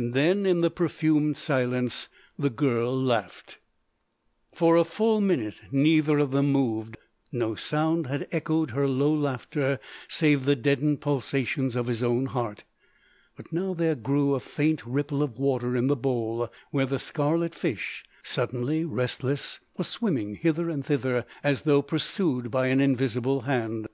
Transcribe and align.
Then, 0.00 0.46
in 0.46 0.60
the 0.60 0.70
perfumed 0.70 1.36
silence, 1.36 2.08
the 2.38 2.50
girl 2.50 2.96
laughed. 2.96 3.58
For 4.54 4.76
a 4.76 4.84
full 4.84 5.20
minute 5.20 5.60
neither 5.72 6.20
of 6.20 6.30
them 6.30 6.52
moved. 6.52 6.96
No 7.32 7.56
sound 7.56 8.06
had 8.06 8.28
echoed 8.30 8.70
her 8.70 8.86
low 8.86 9.12
laughter 9.12 9.80
save 10.06 10.44
the 10.44 10.54
deadened 10.54 11.00
pulsations 11.00 11.74
of 11.74 11.88
his 11.88 12.04
own 12.04 12.26
heart. 12.26 12.62
But 13.36 13.52
now 13.52 13.74
there 13.74 13.96
grew 13.96 14.34
a 14.34 14.38
faint 14.38 14.86
ripple 14.86 15.20
of 15.20 15.36
water 15.36 15.74
in 15.74 15.88
the 15.88 15.96
bowl 15.96 16.48
where 16.70 16.86
the 16.86 17.00
scarlet 17.00 17.52
fish, 17.52 18.04
suddenly 18.22 18.84
restless, 18.84 19.58
was 19.76 19.88
swimming 19.88 20.36
hither 20.36 20.70
and 20.70 20.86
thither 20.86 21.26
as 21.42 21.62
though 21.62 21.82
pursued 21.82 22.52
by 22.52 22.68
an 22.68 22.80
invisible 22.80 23.40
hand. 23.40 23.88